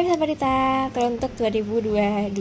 [0.00, 2.32] Hai sahabat Dita, teruntuk 2022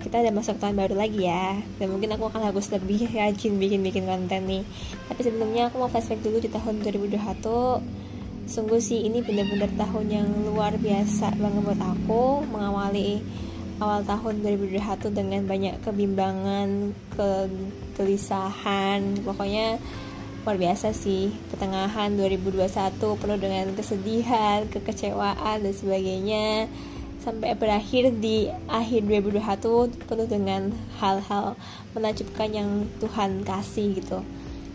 [0.00, 1.60] Kita udah masuk tahun baru lagi ya.
[1.76, 4.64] Dan mungkin aku akan harus lebih rajin bikin-bikin konten nih.
[5.12, 10.24] Tapi sebelumnya aku mau flashback dulu di tahun 2021 Sungguh sih ini bener-bener tahun yang
[10.48, 13.20] luar biasa banget buat aku Mengawali
[13.84, 19.20] awal tahun 2021 dengan banyak kebimbangan, kegelisahan.
[19.20, 19.76] Pokoknya
[20.44, 21.34] luar biasa sih.
[21.50, 26.70] Pertengahan 2021 penuh dengan kesedihan, kekecewaan dan sebagainya.
[27.18, 31.58] Sampai berakhir di akhir 2021 penuh dengan hal-hal
[31.92, 32.70] menakjubkan yang
[33.02, 34.24] Tuhan kasih gitu.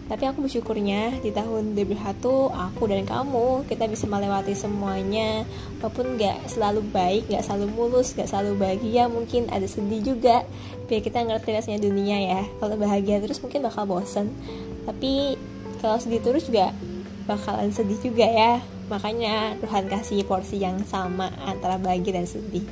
[0.03, 5.48] Tapi aku bersyukurnya di tahun 2021 aku dan kamu kita bisa melewati semuanya.
[5.80, 10.44] Walaupun gak selalu baik, gak selalu mulus, gak selalu bahagia mungkin ada sedih juga.
[10.91, 12.41] Biar kita ngerti rasanya dunia ya.
[12.59, 14.36] Kalau bahagia terus mungkin bakal bosen
[14.84, 15.36] tapi
[15.84, 16.72] kalau sedih terus juga
[17.28, 18.54] bakalan sedih juga ya.
[18.92, 22.67] Makanya Tuhan kasih porsi yang sama antara bahagia dan sedih.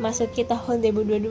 [0.00, 1.28] Masuk ke tahun 2022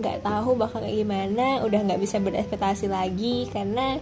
[0.00, 1.64] nggak tahu bakal kayak gimana.
[1.64, 3.96] Udah nggak bisa berekspektasi lagi karena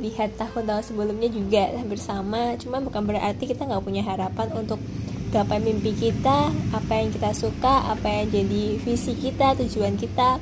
[0.00, 4.80] lihat tahun-tahun sebelumnya juga hampir sama cuma bukan berarti kita nggak punya harapan untuk
[5.32, 10.36] gapai mimpi kita apa yang kita suka apa yang jadi visi kita tujuan kita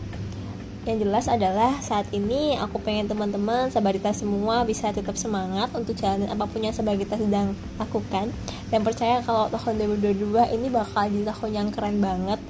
[0.88, 6.24] yang jelas adalah saat ini aku pengen teman-teman sabarita semua bisa tetap semangat untuk jalan
[6.24, 8.32] apa pun yang sabarita sedang lakukan.
[8.72, 12.40] Dan percaya kalau tahun 2022 ini bakal di tahun yang keren banget.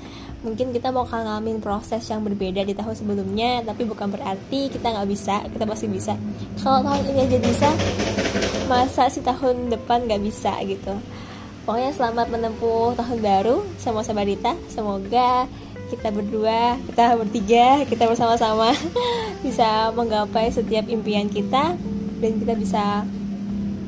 [0.41, 5.09] Mungkin kita mau ngalamin proses yang berbeda di tahun sebelumnya tapi bukan berarti kita nggak
[5.11, 6.15] bisa kita pasti bisa.
[6.63, 7.69] Kalau tahun ini aja bisa
[8.71, 10.95] masa si tahun depan nggak bisa gitu?
[11.67, 14.57] Pokoknya selamat menempuh tahun baru sama sabarita.
[14.73, 15.45] Semoga
[15.91, 18.71] kita berdua, kita bertiga, kita bersama-sama
[19.45, 21.75] bisa menggapai setiap impian kita
[22.23, 22.85] dan kita bisa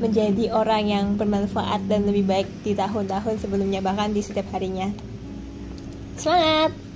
[0.03, 4.91] menjadi orang yang bermanfaat dan lebih baik di tahun-tahun sebelumnya bahkan di setiap harinya.
[6.19, 6.92] Semangat!